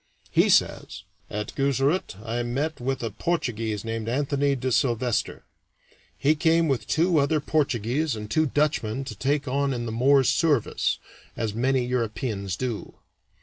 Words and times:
He 0.31 0.49
says: 0.49 1.03
"At 1.29 1.53
Guzarat 1.53 2.15
I 2.25 2.41
met 2.41 2.81
with 2.81 3.03
a 3.03 3.11
Portuguese 3.11 3.85
named 3.85 4.09
Anthony 4.09 4.55
de 4.55 4.71
Sylvestre; 4.71 5.43
he 6.17 6.33
came 6.33 6.67
with 6.67 6.87
two 6.87 7.19
other 7.19 7.39
Portuguese 7.39 8.15
and 8.15 8.25
two 8.27 8.47
Dutchmen 8.47 9.03
to 9.03 9.13
take 9.13 9.47
on 9.47 9.75
in 9.75 9.85
the 9.85 9.91
Moor's 9.91 10.29
service, 10.29 10.97
as 11.37 11.53
many 11.53 11.85
Europeans 11.85 12.55
do. 12.55 12.95